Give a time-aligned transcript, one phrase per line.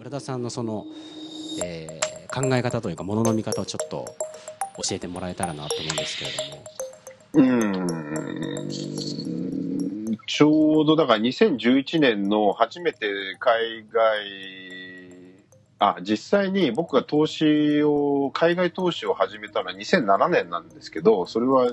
[0.00, 0.86] 浦田さんのその、
[1.62, 4.06] えー、考え方というかものの見方をちょっと
[4.88, 6.64] 教えてもらえたらなと思うんですけれども。
[7.34, 7.88] うん。
[10.26, 13.10] ちょうどだから2011年の初めて
[13.40, 14.20] 海外
[15.78, 21.72] あ実際に僕が投資を海外投資を始めたのは2007年なんですけどそれは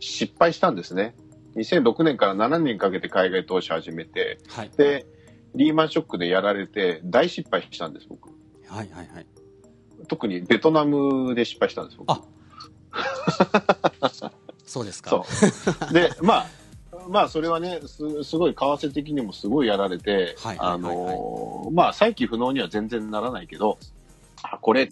[0.00, 1.14] 失敗したんですね、
[1.54, 5.06] はい、2006年から7年かけて海外投資始めて、はい、で
[5.54, 8.28] リーマンショックでやられて大失敗したんです僕。
[8.68, 9.26] はいはいはい。
[10.06, 12.10] 特にベトナムで失敗したんです僕。
[12.10, 12.22] あ。
[14.64, 15.10] そうですか。
[15.10, 15.26] そ
[15.90, 15.92] う。
[15.92, 16.46] でまあ
[17.08, 23.78] まあそれはねすすごい為替的にもすごいやられて、あのまあ再起不能には全然ならないけど
[24.42, 24.90] あこれ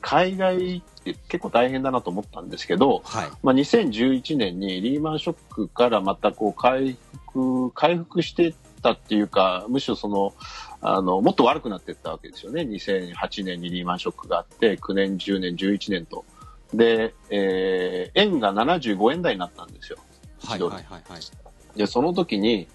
[0.00, 6.96] 海外って結構大変だなと思ったんですけど、はい、まあ、2011年にリーマンショックからまたこう回
[7.26, 10.34] 復回復していったっていうかむしろその
[10.80, 12.62] あのもっと悪くなっていったわけですよね。
[12.62, 16.24] 2008年にリーマンショックがあって9年10年11年と。
[16.72, 19.98] で、えー、円が75円台になったんですよ。
[20.44, 21.78] はいはいはいはい。
[21.78, 22.68] で、その時に、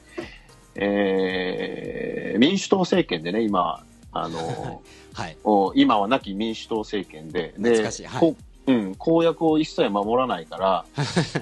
[0.75, 4.81] えー、民主党政権でね、今、あの、
[5.13, 5.37] はい、
[5.75, 8.35] 今は亡き民主党政権で、で、はい
[8.65, 10.85] うん、公約を一切守らないから、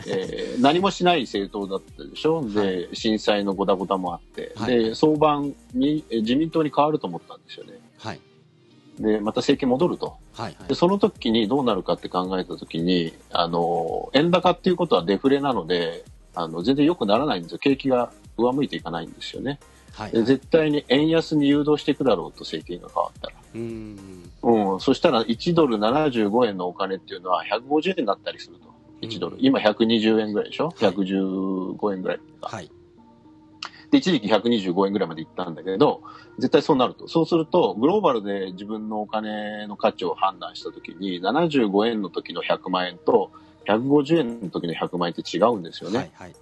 [0.07, 7.73] えー、何もしない政党だったでしょ、で、震災のごたごたもあって、はい、で、早晩に自民党に変わると思ったんですよね。
[7.99, 8.19] はい、
[8.99, 10.75] で、また政権戻ると、はいはい、で。
[10.75, 17.57] その時にどうなるかって考えた時に、あの、円高っていうことはデフレなので、あの全然良くならないんですよ。
[17.59, 19.59] 景気が上向いていかないんですよね。
[19.93, 23.33] はいはい、絶対に円安に誘導していくだろうと政権が変わったら。
[23.53, 23.97] うん
[24.43, 28.71] うん、そしたら1ドル75円のお金っていうのは150円になったりすると。
[29.01, 29.37] 1ドル。
[29.39, 32.19] 今120円ぐらいでしょ、はい、?115 円ぐらい。
[32.41, 32.71] はい。
[33.91, 36.01] で、一時期125円ぐらいまで行ったんだけど、
[36.39, 37.07] 絶対そうなると。
[37.07, 43.31] そうすると、グローバルで自分のお金の価値を判断したときに、75円の時の100万円と、
[43.67, 45.97] 150円の時の100万円って違うんですよね。
[45.97, 46.35] はいはい、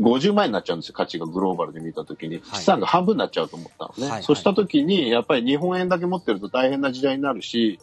[0.00, 2.42] 50万円になっちゃうんですよ、価値がグローバルで見た時に。
[2.54, 4.02] 資産が半分になっちゃうと思ったのね。
[4.04, 7.78] はいはい、そうした時に、やっぱり日本円だけ持ってると大変な時代になるし、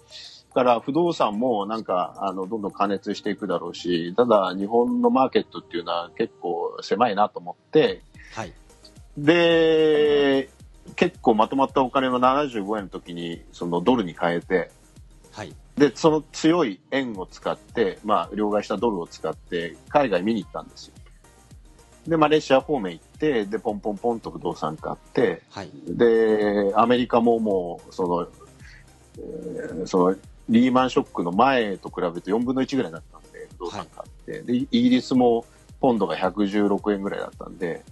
[0.53, 8.01] から不動産もなんかあのどんどん加熱していくだろうし、ただ日本のマーケットっていうのは結構狭いなと思って、
[8.35, 8.53] はい、
[9.17, 10.49] で、
[10.95, 14.71] 結構まとまったお金の75円の時にそのドルに変えて、
[15.31, 20.93] はい、で、その強い円を使って、まあ、両替したドルを使って、海外見に行ったんですよ。
[22.07, 28.27] で、マレーシア方面行って、で、ポンポンポンと不動産買って、はい、で、アメリカももう、その、
[29.17, 30.15] えー、その、
[30.49, 35.45] リーマンショックの前と比べて4分の1ぐらいだったんで、不動産買って、はい、で、イギリスも
[35.79, 37.83] ポンドが116円ぐらいだったんで、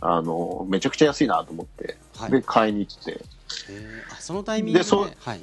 [0.00, 3.24] あの、めちゃくちゃ安いなと思って、はい、で、買いに行って。
[4.12, 5.40] あそのタイミングで、でそはい、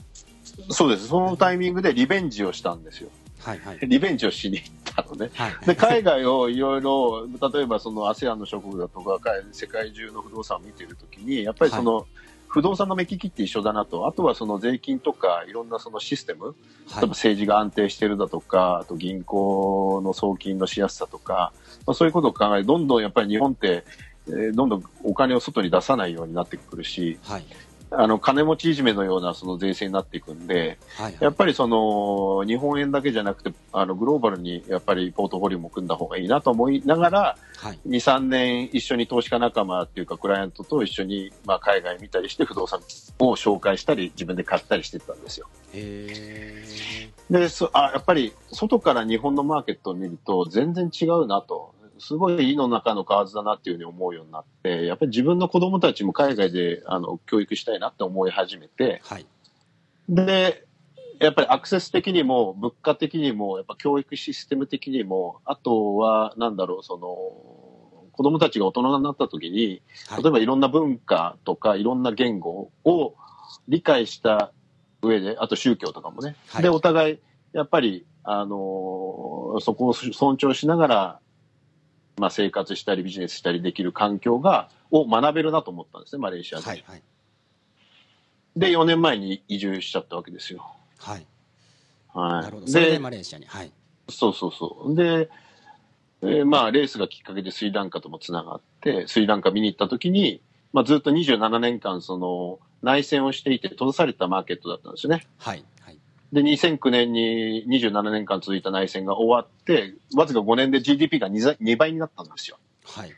[0.69, 1.07] そうです。
[1.07, 3.09] そのタイミングでリベンジをしたんですよ。
[3.43, 5.29] はいはい、リベンジをしに行ったのね。
[5.33, 9.19] はい、で、海外をいろいろ、例えばその ASEAN の諸国だとか、
[9.51, 12.07] 世界中の不動産を見てるときに、やっぱりその、
[12.53, 14.05] 不動産の目利きって一緒だなと。
[14.05, 16.55] あとはその税金とかいろんなそのシステム、
[16.87, 21.51] 例えば政治が安定してるだとか、あと銀行の送金のしやすさとか、
[21.87, 23.83] まあ、そういうことを考え、どんどんやっぱり日本って、
[24.27, 27.45] えー、どんどんお金を外に出さないようになってくるし、はい、
[27.95, 42.79] あの金持ちいじめのようなその税制になっていくんで、はいはい、やっぱりその日本円だけじゃなくてあのグローバルにやっぱりポートフォリオも組んだ方がいいなと思いながら、はい、2、3年一緒に投資家仲間っていうかクライアントと一緒に、まあ、海外見たりして不動産
[43.19, 45.47] を紹介したり自分で買ったりしてたんですよ。
[47.29, 51.72] でそあやっぱり外から日本のマーケットを見ると全然違うなと。
[52.03, 59.25] すごい胃の中の蛙だなっていうふうに思うようになって、やっぱり自分の子供たちも海外であの教育したいなって思い始めて、はい、
[60.09, 60.65] で、
[61.19, 69.81] やっぱりアクセス的にも物価的にも、やっぱ教育システム的にも、あとは、なんだろう、その、子供たちが大人になった時に、
[70.21, 73.15] 例えばいろんな文化とかいろんな言語を
[73.69, 74.51] 理解した
[75.01, 76.35] 上で、あと宗教とかもね。
[76.49, 77.19] はい、で、お互い、
[77.53, 81.19] やっぱり、あのそこを尊重しながら
[82.17, 86.65] まあ、生活したりビジネスしたりできる環境がを学べるなと思ったんですねマレーシアで。
[86.65, 87.01] はいはい、
[88.55, 90.65] で4年前に移住しちゃったわけですよ。
[90.99, 91.25] はい。
[92.13, 92.67] はい、なるほど。
[92.67, 93.45] それでマレーシアに。
[93.45, 93.71] はい。
[94.09, 94.95] そうそうそう。
[94.95, 95.29] で、
[96.21, 105.25] えー、まあレースがきっかけでスリランカともつながってスリランカ見に行った時に、まあ、ずっと27年間その内戦をしていて閉ざされたマーケットだったんですよね。
[105.39, 105.63] はい。
[106.33, 112.57] で、2009年に27年間続いた内戦が終わって、わずか5年で GDP が 2, 2倍になったんですよ。
[112.85, 113.13] はい。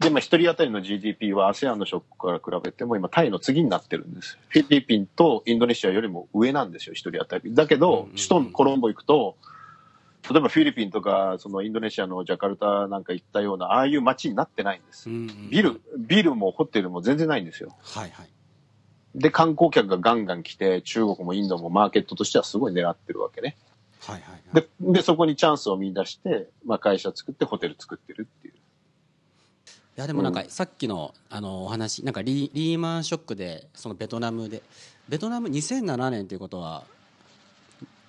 [0.00, 4.38] で、まあ、一人当たりの GDP は ASEAN の諸国から比べても今、タイの次になってるんです。
[4.48, 7.54] フィリピンとインドネシアよりも上なんですよ、一人当たり。
[7.54, 9.36] だけど、首都コロンボ行くと、
[10.30, 15.08] 例えばフィリピンとか、そのインドネシアのジャカルタなんか行ったような、ああいう街になってないんです。
[15.50, 17.74] ビル、ビルもホテルも全然ないんですよ。
[17.82, 18.28] はいはい。
[19.14, 23.56] で、観光客がガンガン来て、中国もインドもマーケットとしてはすごい狙ってるわけね。
[24.00, 24.22] はいはい、
[24.54, 28.54] はい、で、で、そこにチャンスを見出して、まあ会社作ってホテル作ってるっていう。
[28.54, 34.62] いやでもなんかさっきのあのお話なんかリリーマンショックでそのベトナムで
[35.08, 36.84] ベトナム2007年ということは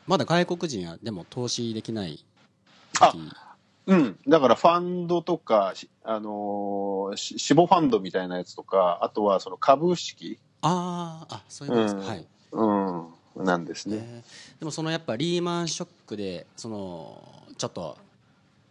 [0.05, 2.23] まだ外国人はでも投資できない
[2.99, 3.11] あ
[3.87, 5.73] うんだからファンドとか
[6.03, 11.95] あの死亡ファンドみたいなやつとかあとはその株式ああそういうことです。
[11.95, 12.27] か、うん、はい。
[13.37, 13.45] うん。
[13.45, 17.95] なんですね、えー、でもそのやっぱリーマンショックでそのちょっと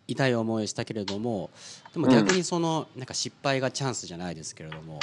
[0.07, 1.49] 痛い思いしたけれども
[1.95, 4.99] でも逆にその、なんか失敗がチャンスじゃないですけれども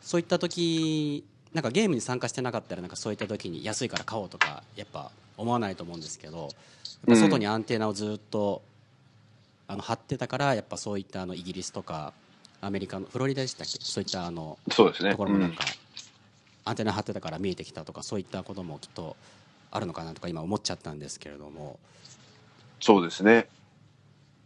[0.00, 6.48] そういった時なんかゲームに参加してなかったらなんかそういった時に安いから買おうとかやっぱ思わないと思うんですけど
[7.08, 8.62] 外にアンテナをずっと
[9.66, 12.12] あの張ってたからやっぱそういったあのイギリスとか
[12.60, 13.78] アメリカのフロリダでしたっけ？
[13.80, 15.64] そういったあのそうです、ね、ところもなんか、
[16.64, 19.16] アンテナ張ってたから見えてきたとかそういったこともきっと
[19.70, 21.78] あるのかなとか今思っちゃったんですけれども
[22.80, 23.48] そうですね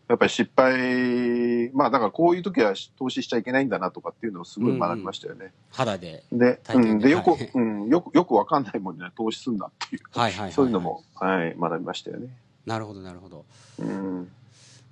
[0.09, 5.39] やっぱり失敗、まあだからこういう時は投資しちゃいけないんだなとかっていうのをすごい学びましたよね。
[5.41, 6.25] うんうん、肌で。
[6.33, 12.29] で、うん、でよく、はい、うん、よく、よくわかんないもんには投資すんなっていう、はいはいはいはい、そういうのも、はい、学びましたよね。
[12.65, 13.45] なるほど、なるほど。
[13.81, 14.31] うん。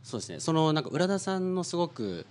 [0.03, 0.41] そうですね。
[0.41, 2.27] その、なんか浦田さんのすごく、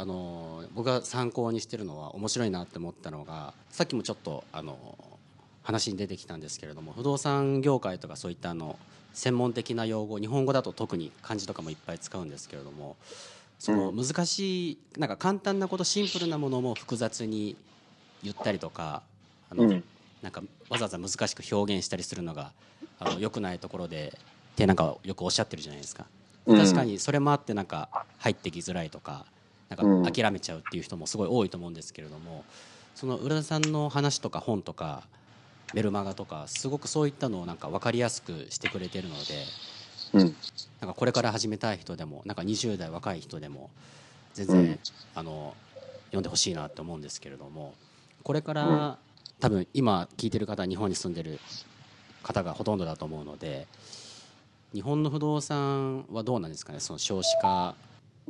[0.00, 4.76] あの、僕が参考にしてるのは面白いなって思ったのが、さっきもちょっと、あの、
[5.62, 8.78] 話に出てきたんですけれども、不動産業界とかそういったあの、
[9.12, 12.96] 専門的な用語日本語だと特に漢字とかもいっぱい使うんですけれども
[13.58, 17.56] その難しいなんか簡単なことシンプルなものも複雑に
[18.22, 19.02] 言ったりとか
[19.50, 19.84] あの、うん、
[20.22, 22.52] なんかわざわざ難しく表現したりするのが
[22.98, 24.16] あの良くないところで
[24.52, 26.06] ってなんかよくおっしゃってるじゃないですか。
[26.46, 29.26] 確かにそれもあってなんか入ってきづらいとか
[29.70, 32.44] なんか諦めちゃうっていう人もすごい多いと思うんですけれども
[32.94, 35.04] その浦田さんの話とか本とか
[35.72, 39.44] メルマガとかすごくそういったのをなんか分かりやすくしてくれてるので、
[40.14, 40.36] うん、
[40.80, 43.70] なんかこれから始めたい人でもなんか20代若い人でも
[44.34, 44.78] 全然、うん、
[45.14, 45.54] あの
[46.06, 47.74] 読んでほしいなと思うんですけれども
[48.24, 48.94] これから、うん、
[49.38, 51.38] 多分今聞いてる方は日本に住んでる
[52.24, 53.68] 方がほとんどだと思うので
[54.74, 56.80] 日本の不動産はどうなんですかね？
[56.80, 57.74] その少子化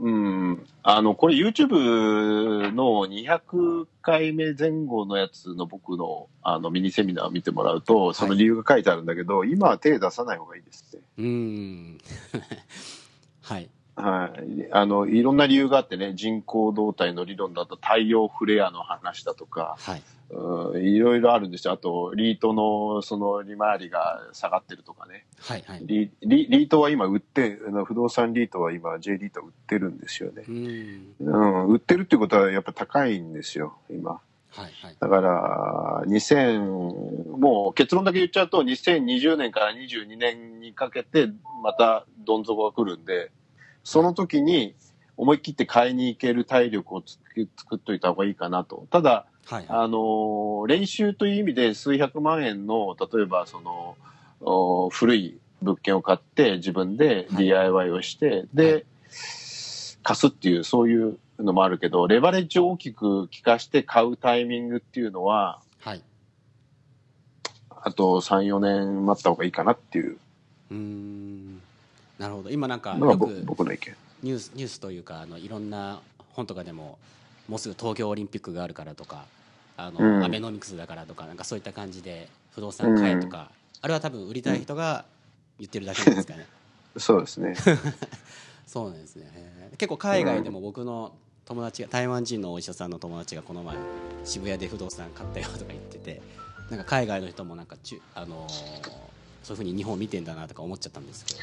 [0.00, 0.66] うん。
[0.82, 11.02] あの、これ YouTube の200回目前後のやつの僕のあのミニセミナーを見てもらうと、その理由が書いてあるんだけど、はい、今は手出さない方がいいですね。
[11.18, 11.98] うん。
[13.42, 13.68] はい。
[14.00, 14.68] はい。
[14.72, 20.02] あの、いろんな理由があってね、人工動態の理論だと太陽フレアの話だとか、はい。
[20.32, 21.72] うん、いろいろあるんですよ。
[21.72, 25.26] あと、リートのその利回りが下がってるとかね。
[25.40, 25.80] はいはい。
[25.84, 30.44] リリリートは今売って、不動産リートは今 J リート売ってるんですよね。
[30.48, 31.14] うん。
[31.20, 34.20] うん、売ってるっていうことはやっぱ高いんですよ、今。
[34.52, 34.96] はいはい。
[34.98, 41.28] だから、2000、もう結論だけ言っちゃうと、2020年から22年にかけて、
[41.62, 43.30] またどん底が来るんで、
[43.84, 44.74] その時に
[45.16, 48.86] 思い切って買いに行ける体力を作っといた方がいいかなと。
[48.90, 53.96] ただ、はい、あの、練習という意味で数百万円の、例えばその、
[54.90, 58.86] 古い物件を買って自分で DIY をして、はい、で、
[60.02, 66.02] 貸すっていう、そういうのもあるけど、レバレッジを大きく効かして買うタイミングっていうのは、はい。
[67.82, 70.18] あと3、4年待った方がいいかなっていう。
[70.70, 71.62] うん。
[72.20, 72.50] なるほど。
[72.50, 73.96] 今なんかよく僕の意見。
[74.22, 76.00] ニュースニュースというかあのいろんな
[76.34, 76.98] 本とかでも
[77.48, 79.24] もうすぐ東京オリンピックがあるからとか
[79.78, 83.44] あの、うん、アベノミクスだからとかなんかそういった感じで不動産買えとか、うん、
[83.80, 85.06] あれは多分売りたい人が
[85.58, 86.46] 言ってるだけなんですかね。
[86.98, 87.56] そうですね。
[88.66, 89.72] そうなんですね。
[89.78, 91.14] 結構海外でも僕の
[91.46, 93.76] 友達が台湾人のお医者さんの友達がこの前
[94.24, 96.20] 渋谷で不動産買ったよとか言ってて
[96.68, 98.50] なんか海外の人もなんかちゅ、あのー、
[99.42, 101.40] そういうふうに日本を見てんだなとか思っちゃったんですけど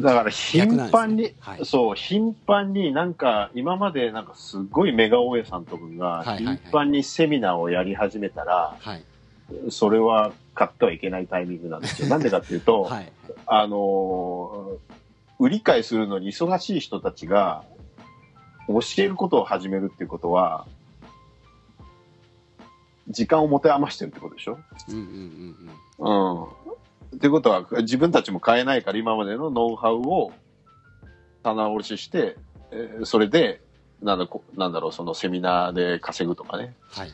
[0.00, 9.02] だから頻繁に、ねはい、そう、頻繁になんか今までなんかすごいメガ大家さんとかが頻繁にセミナーをやり始めたら、はい、
[9.70, 12.08] それは買ってはいけないタイミングなんですよ。
[12.12, 13.12] なんでかっていうと、はい、
[13.46, 14.78] あの、
[15.38, 17.64] 売り買いするのに忙しい人たちが
[18.68, 20.66] 教えることを始めるっていうことは、
[23.08, 24.58] 時間を持て余してるってことでしょ？
[24.88, 26.32] うんうんうんうん。
[26.32, 26.46] うん。
[27.14, 30.32] っていうことは、自分たちも買えないから、今までのノウハウを
[31.42, 32.36] 棚卸しして、
[32.70, 33.60] えー、それで
[34.02, 36.74] なんだなんだろう、そのセミナーで稼ぐとかね。
[36.90, 37.12] はい。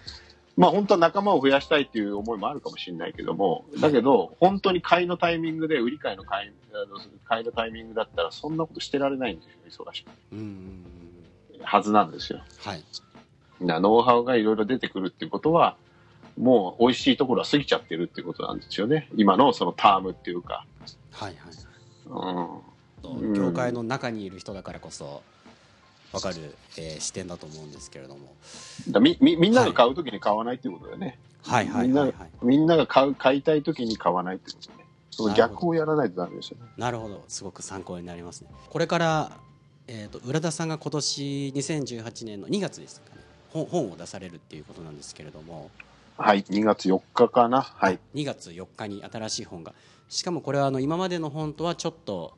[0.56, 6.52] まあ本当は仲間を増やしたいっていう思いもあるかもしれないけども、だけど、本当に買いのタイミングで、売り買いの買い
[7.24, 10.08] 買いのタイミングだったら、そんなことしてられないんですよ、忙しく。
[10.32, 10.84] うん
[11.62, 12.40] はずなんですよ。
[12.64, 12.84] はい。
[13.60, 15.76] ノウハウがいろいろ出てくるっていうことは、
[16.38, 19.08] もう美味しいところは過ぎちゃってるっていうことなんですよね。
[19.16, 20.64] 今のそのタームっていうか。
[21.10, 22.52] はいはい。
[23.04, 23.34] うん。
[23.34, 25.22] 業界の中にいる人だからこそ、
[26.12, 28.34] 分かる、えー、視点だと思うんですけれども。
[28.90, 32.14] だみみみんなが買うときに買わないっていうことだよね、はい、はいはいはい。
[32.42, 34.84] みんなが買う買いたいときに買わないってことね。
[35.10, 36.66] その逆をやらないとダメですよね。
[36.76, 37.24] なるほど。
[37.28, 38.48] すごく参考になりますね。
[38.70, 39.32] これから、
[39.86, 43.22] えーと、浦田さんが今年2018年の2月ですかね。
[43.52, 45.70] 本本を出されるっていうことなんですけれども
[46.22, 47.62] はい2月4日かな。
[47.62, 47.98] はい。
[48.14, 49.74] 2月4日に新しい本が。
[50.08, 52.34] しかもこれはあの今までの本とはちょっと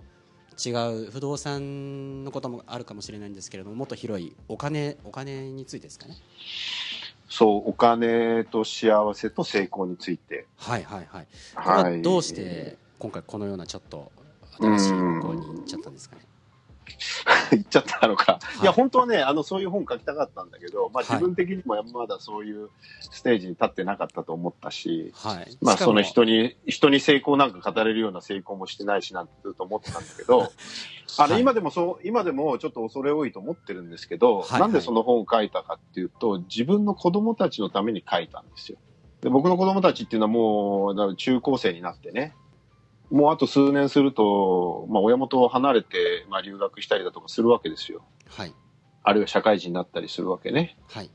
[0.64, 6.16] 違う不動産のこともあるかもしれないんですけれどももっと広いお金お金についてですかね。
[7.28, 10.46] そうお金と幸せと成功について。
[10.56, 10.82] はい。
[10.82, 11.06] はい。
[11.10, 11.26] はい。
[11.54, 14.12] はどうして今回このようなちょっと
[14.58, 16.22] 新しい方向に行っちゃったんですかね、
[17.50, 22.70] 言っちゃったのか、はい、いや、本当はね、あの、そういう本書きたかったんだけど、まあ、自分的にもまだそういう
[23.00, 30.50] ステージに立ってなかったと思ったし、はい、まあ、その人に、人に成功なんか語れるような成功もしてないしなんてずっと思ってたんだけど、
[31.18, 38.78] あの、今でもそう、今でもちょっと恐れ多いと思ってるんですけど、はいはい、なんでその本を書いたかっていうと、自分の子供たちのために書いたんですよ。
[39.20, 42.34] で僕の子供たちっていうのはもう、中高生になってね、
[43.11, 48.02] もうあと数年すると、まあ、親元を離れて、まあ、留学したりだとかするわけですよ。
[48.28, 48.54] はい。
[49.02, 50.78] あるいは社会人になったりするわけね。
[50.88, 51.11] はい。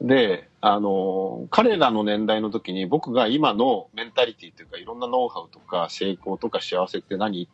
[0.00, 7.48] で、あの、彼らの年代の時に僕が今のメンタリティというか、いろんなノウハウとか成功とか幸せって何？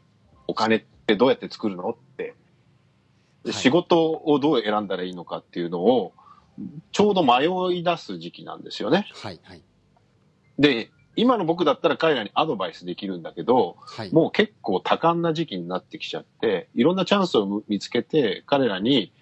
[0.46, 1.90] お金ってどうやって作るの？
[1.90, 2.34] って、
[3.44, 6.12] はい、仕事をどう選んだらいいのかっていうのを、
[6.92, 9.06] ちょうど迷い出す時期なんですよね。
[9.14, 9.62] はい、はい。
[10.58, 19.12] で、今の僕だったら彼らにアドバイスできるんだけど、はい、もう結構多感な時期になってきちゃって、いろんなチャンスを見つけて、彼らに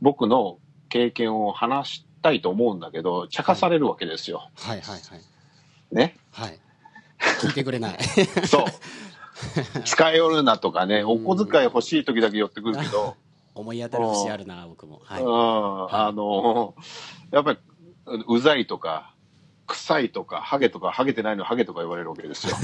[0.00, 4.50] 僕の経験を話したいと思うんだけど、茶化されるわけですよ。
[4.56, 6.16] はい、はい、はいはいね。
[6.30, 6.58] はい。
[7.40, 7.98] 聞いてくれない。
[8.46, 8.64] そう。
[9.84, 13.16] 使いよるなとかね、お小遣い欲しい時だけ寄ってくるけど。
[13.54, 15.00] 思い当たる節あるな、僕も。
[15.04, 15.22] はい。
[15.22, 16.74] あの、
[17.32, 17.58] やっぱり、
[18.28, 19.14] うざいとか、
[19.68, 22.56] 臭いとか、ハゲとか、ハゲてないのハゲとか言われるわけですよ。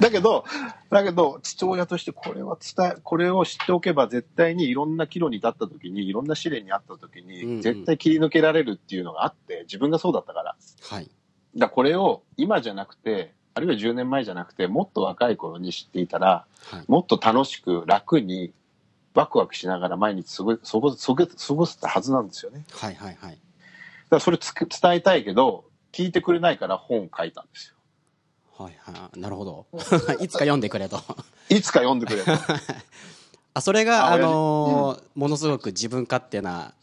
[0.00, 0.44] だけど、
[0.90, 10.56] だけど、父親としてこれは伝え、これを知っておけば絶対にいろんな岐路に立った時に、いろんな試練にあった時に、絶対切り抜けられるっていうのがあって、自分がそうだったから。
[10.90, 11.08] はい。
[11.56, 18.52] だこれを今じゃなくて、あるいは10年前じゃなくて、もっと若い頃に知っていたら、はい、もっと楽しく楽に
[19.14, 22.64] ワクワクしながら毎日過ご過ご過ごすはずなんですよね。
[22.72, 23.38] はいはいはい。
[24.14, 27.74] だそれつく伝えたいけど、聞いてくれないから本を書いたんですよ。
[28.56, 29.20] はいはい。
[29.20, 29.66] なるほど。
[30.20, 31.00] いつか読んでくれと。
[31.48, 32.30] いつか読んでくれと。
[33.54, 36.74] あ、それが、あのーうん、ものすごく自分勝手な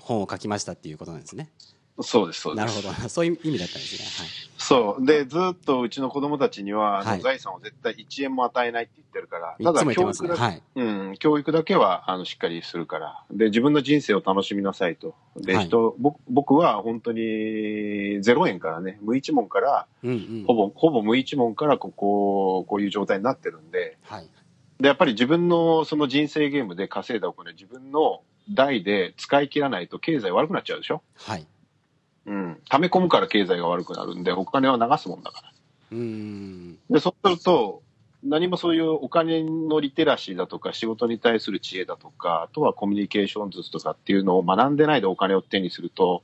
[0.00, 1.50] 本を書きましたっていうことなんですね。
[2.00, 2.64] そうです、そうです。
[2.64, 2.92] なるほど。
[3.08, 4.04] そういう意味だったんですね。
[4.04, 4.28] はい。
[4.58, 5.06] そう。
[5.06, 13.24] で、ずっとうちの子供たちには、はい、財産を絶対1円も与えないって言ってるから、ただ教育だ、ね、はい、うん、教育だけは、あの、しっかりするから。
[13.30, 15.14] で、自分の人生を楽しみなさいと。
[15.36, 24.28] で、はい、人、僕僕は本当に0円からね、無一文から、うんうん、ほぼ、ほぼ無一文からここ、こういう状態になってるんで、はい。
[24.80, 31.02] で、やっぱり自分のその人生ゲームで稼いだお金、自分の代で使い切らないと経済悪くなっちゃうでしょ？
[31.14, 31.46] はい。
[32.26, 32.58] うん。
[32.68, 35.52] 溜め込むから経済が悪くなるんで、お金は流すもんだから。
[35.92, 36.78] うん。
[36.90, 37.81] で、そうすると、
[38.24, 46.22] 何もそういうお金のリテラシーだとか、仕事に対する知恵だとか、あとはコミュニケーション術とかっていうのを学んでないでお金を手にすると、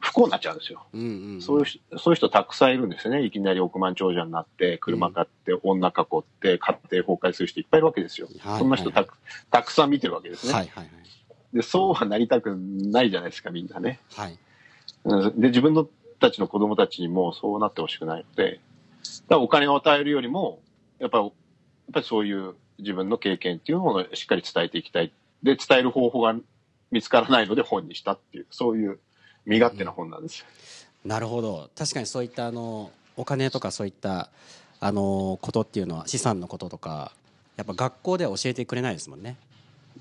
[0.00, 0.84] 不幸になっちゃうんですよ。
[0.92, 3.22] うんうんうん、そういうそういう人たくさんいるんですよね。
[3.24, 8.28] いきなり億万長者になって、車買って、女囲って、家庭崩壊する人いっぱいいるわけですよ。
[8.40, 9.06] はい、そんな人た
[9.50, 10.54] たくさん見てるわけですね。
[10.54, 14.00] はいはいはい、で、そうはなりたくないじゃないですか、みんなね。
[14.14, 14.36] はい
[15.04, 15.88] で、自分の
[16.20, 18.60] たちの子供たちにもそうなってほしくないので、
[19.28, 20.60] だお金を与えるよりも、
[21.02, 21.32] やっぱり、やっ
[21.94, 25.12] ぱりそういう自分の経験っていうのをしっかり伝えていきたい。
[25.42, 26.34] で、伝える方法が
[26.92, 29.00] 見つからないので本にしたっていう、そういう
[29.44, 30.46] 身勝手な本なんですよ。
[31.04, 31.70] うん、なるほど。
[31.76, 34.30] 確かにそういったあの、お金とかそういった、
[34.78, 37.12] あの、ことっていうのは、資産のこととか、
[37.56, 39.36] やっぱ学校では教えてくれないですもんね。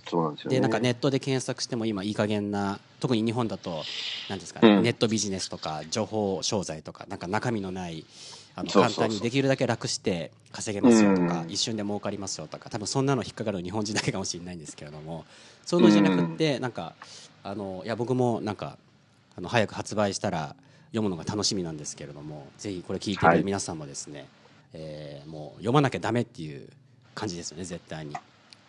[0.08, 3.84] そうなんですよ、ね、でなんかネットで検索しても今いい加減な特に日本だと
[4.30, 8.06] 何ですか、ね、うん、ネットビジネスとか情報商材とかなんか中身のない
[8.56, 15.26] あの簡単にできるだけ楽して稼げますよとか、一瞬で儲かりますよとか多分そんなの引っかかる日本人だけかもしれないんですけれども
[15.66, 16.96] そういうのじゃなくてなんか
[17.44, 18.78] あのいや僕もなんか
[19.38, 20.56] あの早く発売したら
[20.92, 24.28] 読むのが楽しみなんですけれどもぜひこれ聞いてる皆さんもですね、はい、
[24.74, 26.68] えー、もう読まなきゃダメっていう
[27.16, 28.16] 感じですよね絶対に。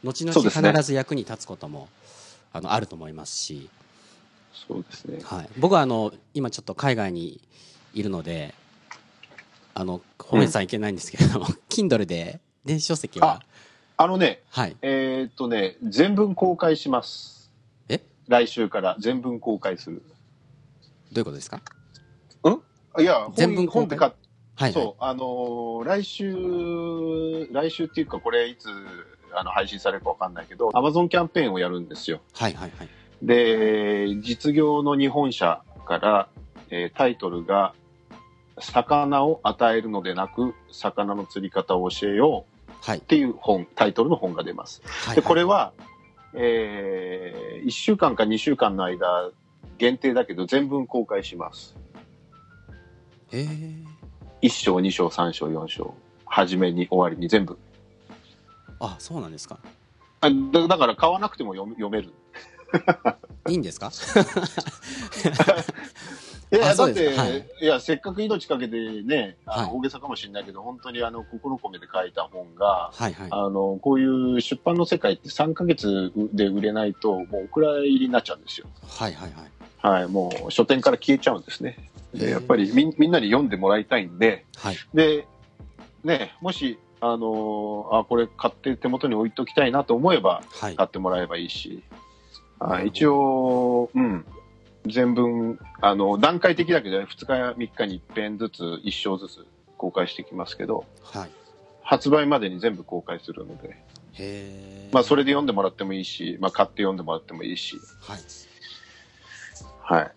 [0.04, 1.88] 後々必ず役に立つことも、
[2.52, 3.70] あのあると思いますし。
[4.68, 7.40] そうですね、はい、僕はあの今ちょっと海外に
[7.94, 8.54] いるので
[9.74, 13.42] あの褒めさんいけないんですけれども、うん、 Kindle で電子書籍は
[13.96, 17.50] あのね、はい、えー、っとね全文公開します。
[17.88, 18.00] え？
[18.28, 20.02] 来週から全文公開する。
[21.12, 21.60] どういうことですか？
[22.98, 24.12] いや、全文本で買っ
[24.54, 28.68] はい、そう、あのー、来週、来週っていうか、これいつ、
[29.34, 32.20] あの、配信されるかわかんないけど、アマゾンキャンペーンをやるんですよ。
[32.34, 32.88] はいはいはい。
[33.22, 36.28] で、実業の日本社から、
[36.68, 37.74] えー、タイトルが、
[38.62, 42.44] 魚を与えるのでなく、魚の釣り方を教えよ
[42.88, 44.82] うっていう本、はい、タイトルの本が出ます。
[44.84, 45.72] はいはい、で、これは、
[46.34, 49.30] えー、1週間か2週間の間、
[49.78, 51.76] 限定だけど全文公開します。
[53.32, 53.46] へえ。
[54.42, 55.94] 1章、2章、3章、4章。
[56.26, 57.58] 初めに終わりに全部。
[58.80, 59.58] あ、そうなんですか。
[60.20, 62.12] あだだから買わなくても読読める。
[63.48, 63.90] いいんですか？
[66.52, 74.06] いや、だって、はい、いや、せっかく命かけてね、あの大げさかもしれないけど、本当にあの、心込めて書いた本が、はいはい、あの、こうい
[74.36, 78.66] う出版の世界って3ヶ月で売れないと、もうお蔵入りになっちゃうんですよ。
[78.86, 79.98] はいはいはい。
[80.00, 81.90] はい、もう書店から消えちゃうんですね。
[82.14, 85.26] でやっぱりみみんなに読んでもらいたいんで、はい、で、
[86.04, 91.82] ね、もし、あのー、あ、これ買って手元に置いときたいなと思えば、買ってもらえばいいし、
[92.60, 94.24] はい、一応、うん、
[94.86, 99.46] 全文、あの、段階的だけど、2日や3日に1編ずつ、1章ずつ
[99.76, 101.30] 公開してきますけど、はい、
[101.82, 103.76] 発売までに全部公開するので、
[104.14, 108.20] へまあ、それで読んでもらってもいいし、まあ、買って読んでもらってもいいし、はい。
[109.82, 110.12] はい。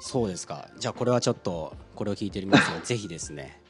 [0.00, 0.68] そうですか。
[0.78, 3.60] じゃあこれはちょっと、これを聞いてる皆さん、 ぜひですね。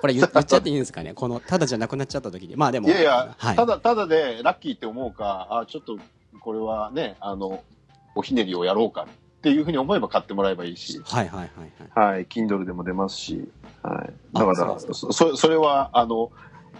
[0.00, 1.14] これ言っちゃっていいんですかね？
[1.14, 2.56] この、ただじゃなくなっちゃった時に。
[2.56, 2.88] まあでも。
[2.88, 5.98] いやいや、はい、ただ、ただでラッキーって思うか、あ、ちょっと、
[6.40, 7.62] これはね、あの、
[8.14, 9.06] おひねりをやろうか
[9.42, 11.02] っていうふうに思えば買ってもらえばいいし。
[11.04, 11.50] はいはいはい
[11.96, 12.14] はい。
[12.14, 13.50] はい、Kindle でも出ますし。
[13.82, 14.12] はい。
[14.32, 16.30] だから、そそれは、あの、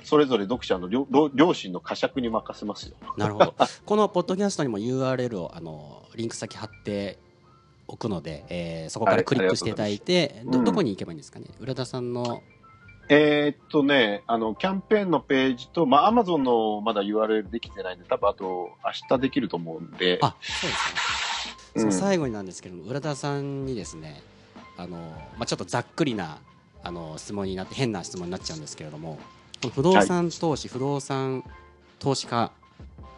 [0.04, 2.94] それぞれ読者の両両親の呵責に任せますよ。
[3.16, 3.54] なるほど。
[3.84, 7.18] このポッドキャストにも URL をあのリンク先貼って
[7.88, 11.46] おくので、えー、そこからクリックしていただいて、ど、どこに行けばいいんですかね？
[11.58, 12.42] 浦田さんの。
[13.08, 20.18] えー、っとね、あの、キャンペーンのページと、まあ、アマゾンのまだ URL できてないんで、多分あと、明日できると思うんで。
[20.22, 21.31] あ、そうですね。
[21.76, 24.22] その最後になんですけども、浦田さんにですね、
[24.76, 24.96] あの、
[25.38, 26.38] まあ、ちょっとざっくりな、
[26.82, 29.18] あの、質問になって、変な質問になっちゃうんですけれども、
[29.70, 31.44] 不動産投資、はい、不動産
[31.98, 32.50] 投資家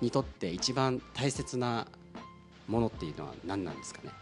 [0.01, 1.87] にとって一番大切な
[2.69, 4.13] ものっていうのは何なんですかね、ま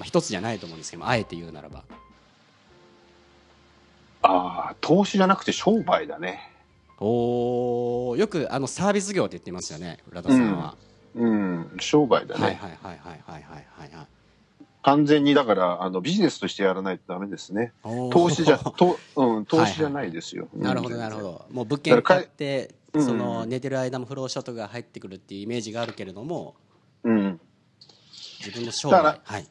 [0.00, 1.84] あ、一つじゃないと思うんですけどあえて言うならば。
[4.20, 6.52] ああ投資じゃなくて商売だね。
[7.00, 10.87] およくあのサービス業って言ってますよね浦田さんは、うん、
[11.18, 12.40] うん、商売だね。
[12.40, 14.06] はいはいはいはいはいはいはい。
[14.82, 17.72] 完全にだからあのビジネスとしてやらないとダメですね。
[17.82, 21.46] 投資じゃ と、うん、投資じゃないですよ、はいはい、なるほどなるほど。
[21.50, 26.54] もう物件買ってその寝てる間も不労所得が入ってくるっていうイメージがあるけれども、
[27.02, 27.40] うん、
[28.38, 29.20] 自分の商売。
[29.24, 29.46] はい。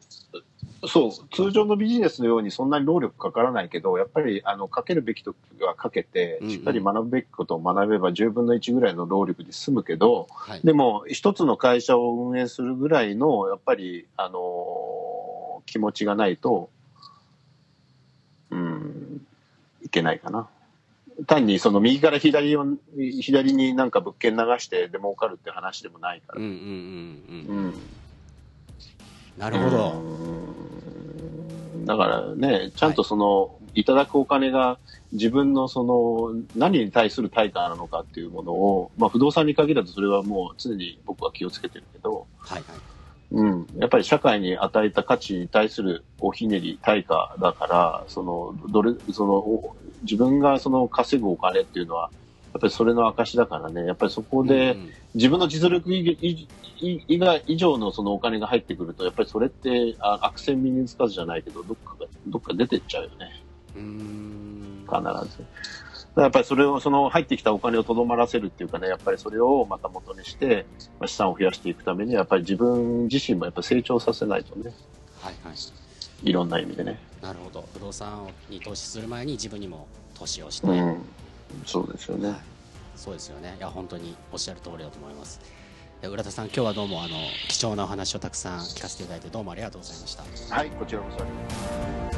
[0.86, 16.70] そう、通常のビジネスのようにそんなに労力かからないけど、やっぱり、あの、かけるべきときはかけて、しっかり学ぶべきことを学べば10分の1ぐらいの労力で済むけど、はい、でも、一つの会社を運営するぐらいの、やっぱり、あの気持ちがないと、
[18.50, 19.26] うん、
[19.82, 20.48] いけないかな。
[21.26, 22.64] 単にその右から左を、
[23.20, 26.40] 左になんか物件流してで儲かるって話でもないから。
[26.40, 27.64] うんうんうんうん。
[27.64, 27.74] うん
[29.38, 30.02] なるほど。
[31.86, 34.78] だからね、ちゃんとその、はい、いただくお金が
[35.12, 42.80] 自分のその、何に対する対価なのかっていうものを、まあ不動産に限らずそれはもう常に僕は気をつけてるけど、はいはい。
[43.30, 43.66] うん。
[43.76, 52.10] やっぱり社会に与えた価値に対するおひねり、対価だから、その、どれ、その、自分がその稼ぐお金っていうのは、や
[52.58, 54.76] っぱりそれの証だからね、やっぱりそこで
[55.14, 56.48] 自分の実力以
[57.18, 63.42] 外以上のそのお金が入ってくると、やっぱりそれってあ悪戦身につかずじゃないけど、どっかが、どっか出てっちゃうよね。
[63.74, 65.44] 必ず。
[66.20, 70.66] やっぱりそれを、その入ってきたお金をとどまらせるっていうかね、やっぱりそれをまた元にして、
[71.06, 74.74] 資産を増やしていくために、やっぱり自分自身もやっぱ成長させないとね。
[75.20, 76.28] はいはい。
[76.28, 76.98] いろんな意味でね。
[77.22, 77.64] なるほど。
[77.72, 79.86] 不動産に投資する前に自分にも
[80.18, 80.66] 投資をして。
[80.66, 81.02] うん、
[81.66, 82.38] そうですよね、はい、
[82.96, 83.56] そうですよね。
[83.58, 85.40] いや、本当におっしゃる通りだと思います。
[86.02, 87.16] 浦田さん、今日はどうもあの
[87.48, 90.54] 貴重なお話をたくさん聞かせていただいてどうもありがとうございました。
[90.54, 92.17] はい、こちらこそ